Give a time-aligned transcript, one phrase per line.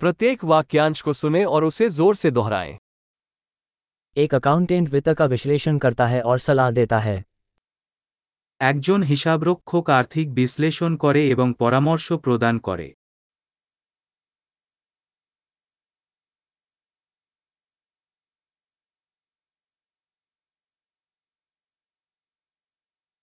[0.00, 2.76] प्रत्येक वाक्यांश को सुने और उसे जोर से दोहराएं
[4.16, 7.22] एक अकाउंटेंट वित्त का विश्लेषण करता है और सलाह देता है
[8.60, 12.88] একজন হিসাবরক্ষক আর্থিক বিশ্লেষণ করে এবং পরামর্শ প্রদান করে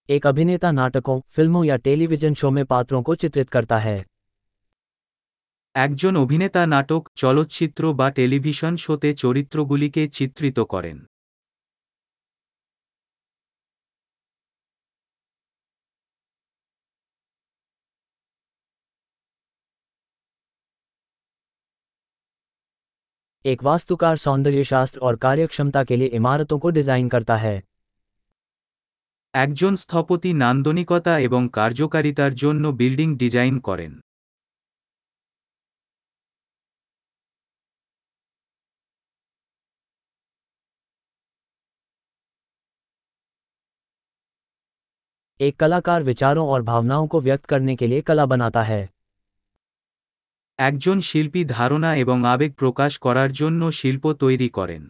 [0.10, 3.98] एक अभिनेता नाटकों फिल्मों या टेलीविजन शो में पात्रों को चित्रित करता है
[5.75, 10.98] একজন অভিনেতা নাটক চলচ্চিত্র বা টেলিভিশন শোতে চরিত্রগুলিকে চিত্রিত করেন
[23.45, 27.57] एक वास्तुकार सौंदर्यशास्त्र और कार्यक्षमता के लिए इमारतों को डिजाइन करता है
[29.34, 33.93] একজন স্থপতি নান্দনিকতা এবং কার্যকারিতার জন্য বিল্ডিং ডিজাইন করেন
[45.41, 48.88] एक कलाकार विचारों और भावनाओं को व्यक्त करने के लिए कला बनाता है
[50.59, 54.82] একজন শিল্পী ধারণা এবং আবেগ প্রকাশ করার জন্য শিল্প তৈরি করেন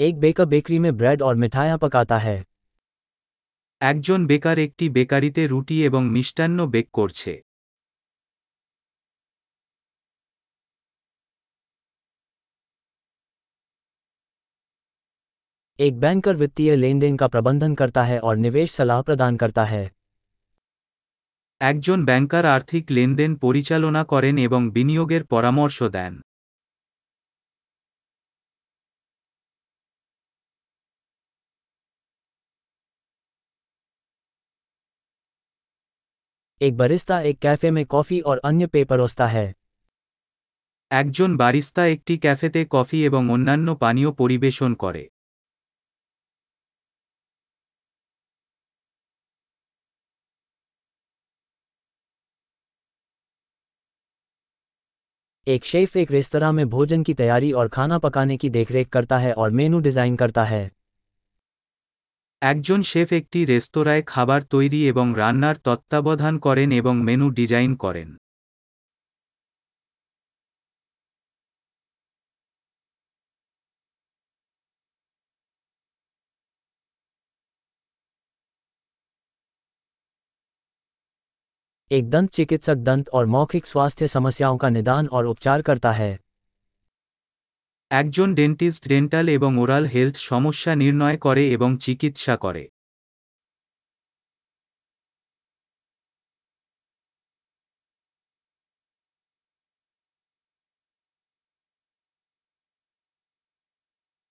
[0.00, 2.36] एक बेकर बेकरी में ब्रेड और मिठाइयाँ पकाता है
[3.80, 7.32] একজন বেকার একটি বেকারিতে রুটি এবং মিষ্টান্ন বেক করছে
[15.82, 19.84] एक बैंकर वित्तीय लेन देन का प्रबंधन करता है और निवेश सलाह प्रदान करता है
[21.60, 26.14] একজন ব্যাংকার আর্থিক লেনদেন পরিচালনা করেন এবং বিনিয়োগের পরামর্শ দেন
[36.60, 39.46] एक बरिस्ता एक कैफे में कॉफी और अन्य पेय परोसता है
[40.90, 45.02] একজন বারিস্তা একটি ক্যাফেতে কফি এবং অন্যান্য পানীয় পরিবেশন করে
[55.46, 59.32] एक शेफ एक रेस्तरा में भोजन की तैयारी और खाना पकाने की देखरेख करता है
[59.34, 60.64] और मेनू डिजाइन करता है
[62.42, 68.08] একজন শেফ একটি রেস্তোরাঁয় খাবার তৈরি এবং রান্নার তত্ত্বাবধান করেন এবং মেনু ডিজাইন করেন
[81.92, 86.16] एक दंत चिकित्सक दंत और मौखिक स्वास्थ्य समस्याओं का निदान और उपचार करता है
[87.90, 92.64] একজন ডেন্টিস্ট ডেন্টাল এবং ওরাল হেলথ সমস্যা নির্ণয় করে এবং চিকিৎসা করে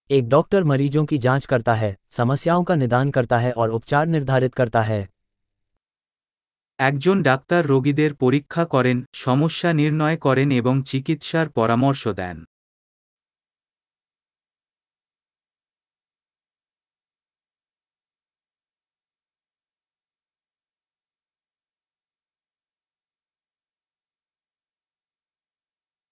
[0.09, 4.53] एक डॉक्टर मरीजों की जांच करता है समस्याओं का निदान करता है और उपचार निर्धारित
[4.53, 5.08] करता है
[6.81, 12.38] একজন ডাক্তার রোগীদের পরীক্ষা করেন সমস্যা নির্ণয় করেন এবং চিকিৎসার পরামর্শ দেন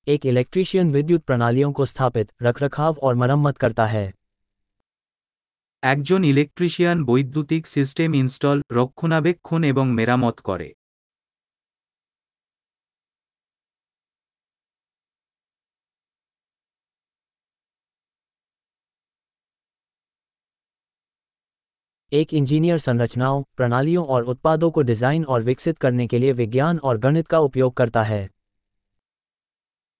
[0.08, 4.06] एक इलेक्ट्रीशियन विद्युत प्रणालियों को स्थापित रखरखाव और मरम्मत करता है
[5.84, 10.70] একজন ইলেকট্রিশিয়ান বৈদ্যুতিক সিস্টেম ইনস্টল রক্ষণাবেক্ষণ এবং মেরামত করে
[22.12, 26.98] एक इंजीनियर संरचनाओं प्रणालियों और उत्पादों को डिजाइन और विकसित करने के लिए विज्ञान और
[26.98, 28.22] गणित का उपयोग करता है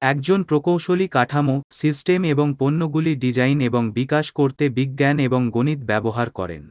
[0.02, 6.64] একজন প্রকৌশলী কাঠামো সিস্টেম এবং পণ্যগুলি ডিজাইন এবং বিকাশ করতে বিজ্ঞান এবং গণিত ব্যবহার করেন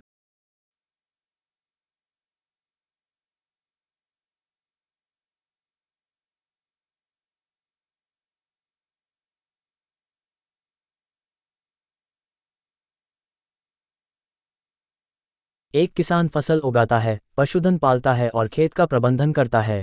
[15.74, 19.78] एक किसान फसल उगाता है पशुधन पालता है और खेत का प्रबंधन करता है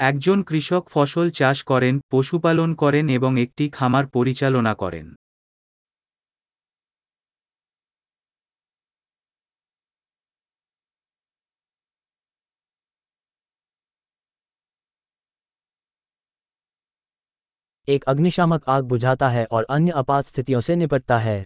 [0.00, 5.06] একজন কৃষক ফসল চাষ করেন পশুপালন করেন এবং একটি খামার পরিচালনা করেন
[17.88, 21.38] एक अग्निशामक आग बुझाता है और अन्य आपात स्थितियों से निपटता है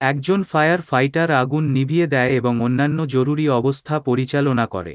[0.00, 4.94] একজন ফায়ার ফাইটার আগুন নিভিয়ে দেয় এবং অন্যান্য জরুরি অবস্থা পরিচালনা করে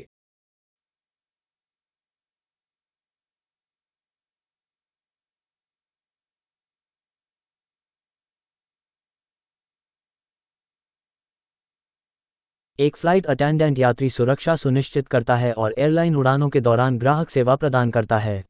[12.80, 17.56] एक फ्लाइट अटेंडेंट यात्री सुरक्षा सुनिश्चित करता है और एयरलाइन उड़ानों के दौरान ग्राहक सेवा
[17.56, 18.44] प्रदान करता है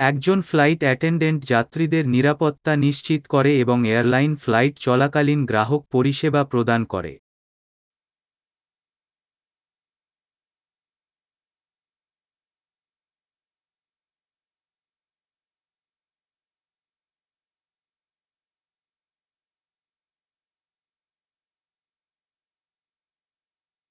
[0.00, 7.12] একজন ফ্লাইট অ্যাটেন্ডেন্ট যাত্রীদের নিরাপত্তা নিশ্চিত করে এবং এয়ারলাইন ফ্লাইট চলাকালীন গ্রাহক পরিষেবা প্রদান করে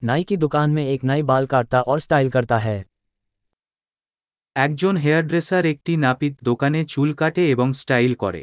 [0.02, 2.78] नाई की दुकान में एक नाई बाल काटता और स्टाइल करता है
[4.56, 8.42] একজন হেয়ারড্রেসার একটি নাপিত দোকানে চুল কাটে এবং স্টাইল করে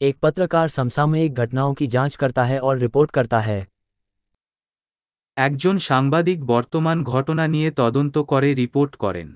[0.00, 3.60] एक पत्रकार समसामयिक घटनाओं की जांच करता है और रिपोर्ट करता है
[5.36, 9.28] একজন সাংবাদিক বর্তমান ঘটনা নিয়ে তদন্ত করে রিপোর্ট করেন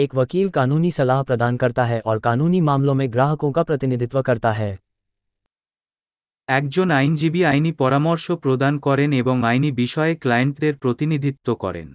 [0.00, 4.52] एक वकील कानूनी सलाह प्रदान करता है और कानूनी मामलों में ग्राहकों का प्रतिनिधित्व करता
[4.54, 4.72] है
[6.48, 11.88] একজন আইনজীবী আইনি পরামর্শ প্রদান করেন এবং আইনি বিষয়ে ক্লায়েন্টদের প্রতিনিধিত্ব করেন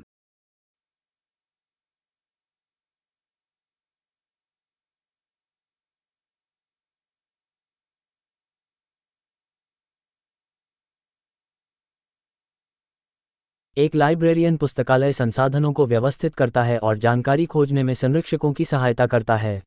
[13.77, 19.05] एक लाइब्रेरियन पुस्तकालय संसाधनों को व्यवस्थित करता है और जानकारी खोजने में संरक्षकों की सहायता
[19.07, 19.61] करता है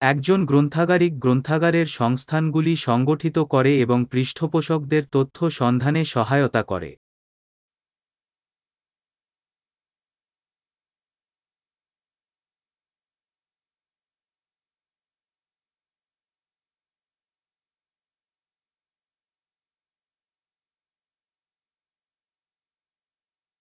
[0.00, 6.90] একজন গ্রন্থাগারিক গ্রন্থাগারের সংস্থানগুলি সংগঠিত করে এবং পৃষ্ঠপোষকদের তথ্য সন্ধানে সহায়তা করে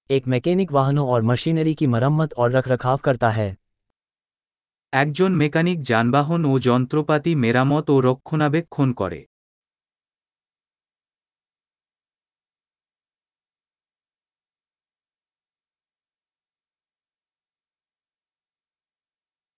[0.09, 3.49] एक मैकेनिक वाहनों और मशीनरी की मरम्मत और रखरखाव करता है
[4.93, 9.19] একজন মেকানিক যানবাহন ও যন্ত্রপাতি মেরামত ও রক্ষণাবেক্ষণ করে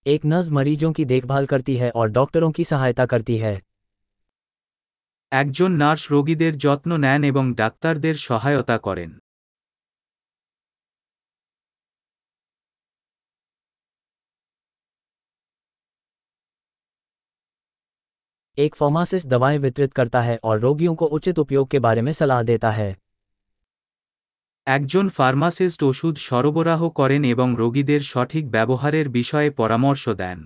[0.05, 3.55] एक नर्स मरीजों की देखभाल करती है और डॉक्टरों की सहायता करती है
[5.31, 9.11] একজন নার্স রোগীদের যত্ন নেন এবং ডাক্তারদের সহায়তা করেন
[18.57, 22.43] एक फार्मासिस्ट दवाएं वितरित करता है और रोगियों को उचित उपयोग के बारे में सलाह
[22.43, 22.95] देता है
[24.67, 30.37] একজন ফার্মাসিস্ট ওষুধ সরবরাহ করেন এবং রোগীদের সঠিক ব্যবহারের বিষয়ে পরামর্শ দেন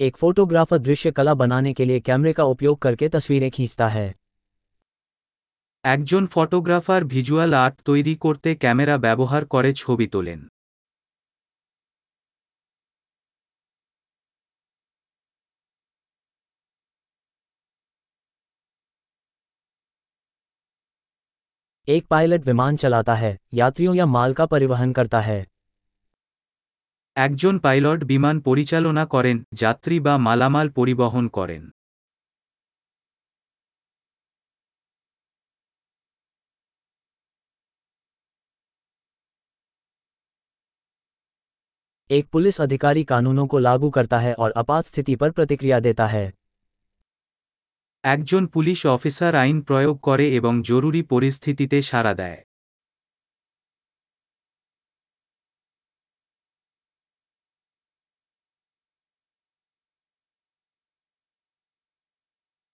[0.00, 4.08] एक फोटोग्राफर दृश्य कला बनाने के लिए कैमरे का उपयोग करके तस्वीरें खींचता है
[5.84, 10.40] একজন ফটোগ্রাফার ভিজুয়াল আর্ট তৈরি করতে ক্যামেরা ব্যবহার করে ছবি তোলেন
[21.88, 25.38] एक पायलट विमान चलाता है यात्रियों या माल का परिवहन करता है
[27.16, 31.62] একজন পাইলট বিমান পরিচালনা করেন যাত্রী বা মালামাল পরিবহন করেন
[42.10, 46.26] एक पुलिस अधिकारी कानूनों को लागू करता है और आपात स्थिति पर प्रतिक्रिया देता है
[48.04, 52.40] একজন পুলিশ অফিসার আইন প্রয়োগ করে এবং জরুরি পরিস্থিতিতে সাড়া দেয়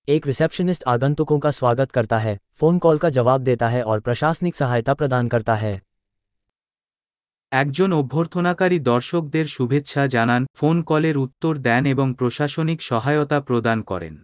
[0.09, 4.57] एक रिसेप्शनिस्ट आगंतुकों का स्वागत करता है फोन कॉल का जवाब देता है और प्रशासनिक
[4.57, 5.75] सहायता प्रदान करता है
[7.53, 14.15] একজন অভ্যর্থনাকারী দর্শকদের শুভেচ্ছা জানান ফোন কলের উত্তর দেন এবং প্রশাসনিক সহায়তা প্রদান করেন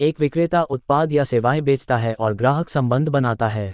[0.00, 3.68] एक विक्रेता उत्पाद या सेवाएं बेचता है और ग्राहक संबंध बनाता है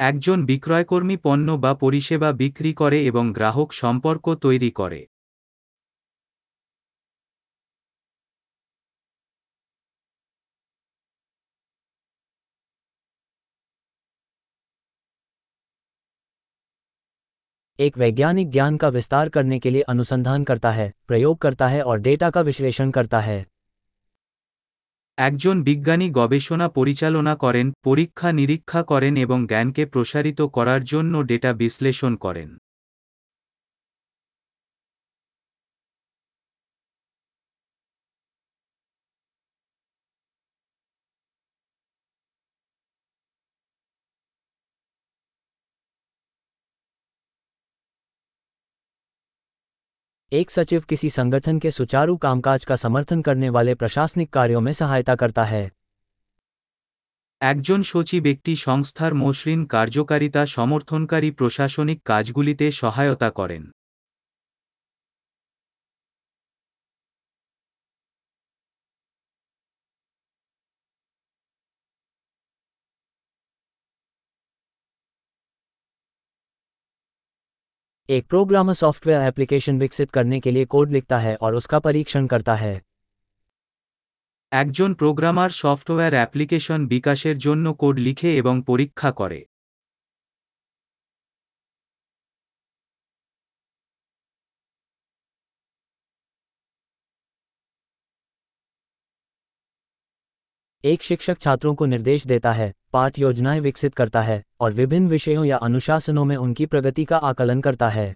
[0.00, 5.00] একজন বিক্রয়কর্মী পণ্য বা পরিষেবা বিক্রি করে এবং গ্রাহক সম্পর্ক তৈরি করে
[17.78, 21.98] एक वैज्ञानिक ज्ञान का विस्तार करने के लिए अनुसंधान करता है प्रयोग करता है और
[22.00, 23.38] डेटा का विश्लेषण करता है
[25.17, 32.13] একজন বিজ্ঞানী গবেষণা পরিচালনা করেন পরীক্ষা নিরীক্ষা করেন এবং জ্ঞানকে প্রসারিত করার জন্য ডেটা বিশ্লেষণ
[32.15, 32.49] করেন।
[50.32, 55.14] एक सचिव किसी संगठन के सुचारू कामकाज का समर्थन करने वाले प्रशासनिक कार्यों में सहायता
[55.14, 55.64] करता है
[57.40, 63.62] একজন সচিব একটি সংস্থার মসৃণ কার্যকারিতা সমর্থনকারী প্রশাসনিক কাজগুলিতে সহায়তা করেন
[78.10, 82.54] एक प्रोग्रामर सॉफ्टवेयर एप्लीकेशन विकसित करने के लिए कोड लिखता है और उसका परीक्षण करता
[82.56, 82.74] है
[84.52, 89.38] একজন প্রোগ্রামার সফটওয়্যার অ্যাপ্লিকেশন বিকাশের জন্য কোড লিখে এবং পরীক্ষা করে
[100.84, 105.44] एक शिक्षक छात्रों को निर्देश देता है पाठ योजनाएं विकसित करता है और विभिन्न विषयों
[105.44, 108.14] या अनुशासनों में उनकी प्रगति का आकलन करता है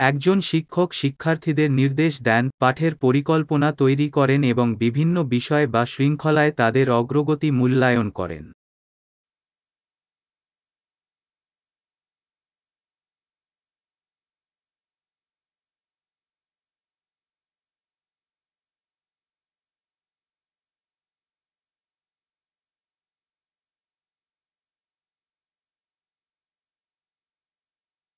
[0.00, 6.86] একজন শিক্ষক শিক্ষার্থীদের নির্দেশ দেন পাঠের পরিকল্পনা তৈরি করেন এবং বিভিন্ন বিষয় বা শৃঙ্খলায় তাদের
[6.90, 8.44] অগ্রগতি মূল্যায়ন করেন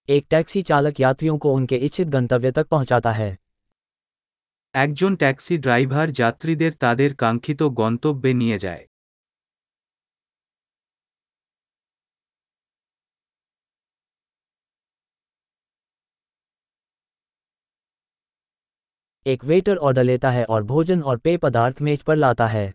[0.08, 3.36] एक टैक्सी चालक यात्रियों को उनके इच्छित गंतव्य तक पहुंचाता है
[4.74, 8.84] একজন ট্যাক্সি ড্রাইভার যাত্রীদের তাদের কাঙ্ক্ষিত গন্তব্যে নিয়ে যায়
[19.26, 22.66] एक वेटर ऑर्डर लेता है और भोजन और पेय पदार्थ मेज पर लाता है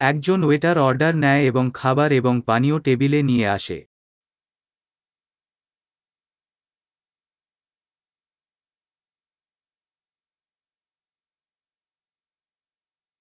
[0.00, 3.78] একজন ওয়েটার অর্ডার নেয় এবং খাবার এবং পানীয় টেবিলে নিয়ে আসে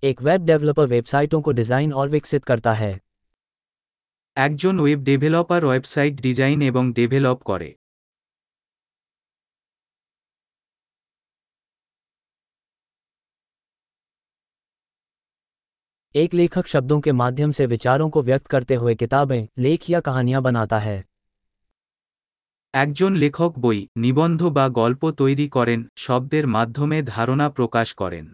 [0.04, 2.94] एक वेब डेवलपर वेबसाइटों को डिज़ाइन और विकसित करता है
[4.38, 7.70] একজন ওয়েব ডেভেলপার ওয়েবসাইট ডিজাইন এবং ডেভেলপ করে
[16.16, 20.42] एक लेखक शब्दों के माध्यम से विचारों को व्यक्त करते हुए किताबें लेख या कहानियां
[20.44, 20.98] बनाता है
[22.74, 28.26] একজন লেখক বই নিবন্ধ বা গল্প তৈরি করেন শব্দের মাধ্যমে ধারণা প্রকাশ করেন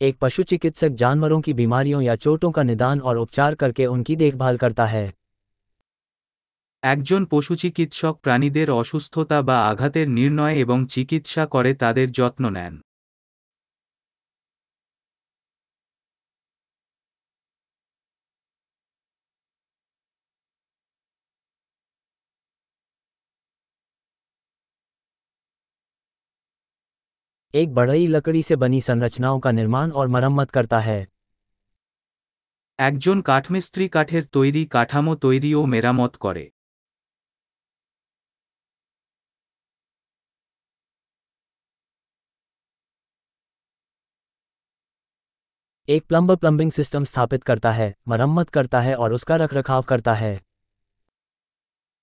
[0.00, 4.56] एक पशु चिकित्सक जानवरों की बीमारियों या चोटों का निदान और उपचार करके उनकी देखभाल
[4.56, 5.06] करता है
[6.82, 12.74] একজন পশুচিকিৎসক প্রাণীদের অসুস্থতা বা আঘাতের নির্ণয় এবং চিকিৎসা করে তাদের যত্ন নেন
[27.54, 31.00] एक बढ़ई लकड़ी से बनी संरचनाओं का निर्माण और मरम्मत करता है
[32.78, 36.44] একজন কাঠমিস্ত্রি কাঠের তৈরি কাঠামো তৈরি ও মেরামত করে
[45.88, 50.34] एक प्लम्बर प्लम्बिंग सिस्टम स्थापित करता है मरम्मत करता है और उसका रखरखाव करता है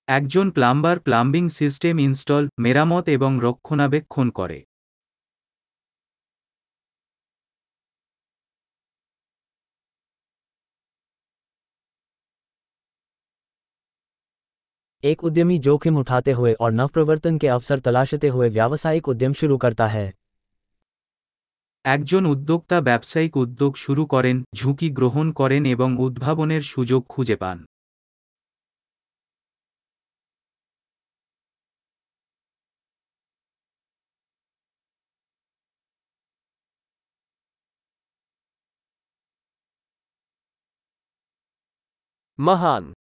[0.08, 4.58] একজন প্লাম্বার প্লাম্বিং সিস্টেম ইনস্টল মেরামত এবং রক্ষণাবেক্ষণ করে
[15.04, 19.88] एक उद्यमी जोखिम उठाते हुए और नवप्रवर्तन के अवसर तलाशते हुए व्यावसायिक उद्यम शुरू करता
[19.88, 20.08] है
[21.86, 27.58] একজন উদ্যোক্তা ব্যবসায়িক উদ্যোগ শুরু করেন ঝুঁকি গ্রহণ করেন এবং উদ্ভাবনের সুযোগ খুঁজে পান
[42.40, 42.84] महान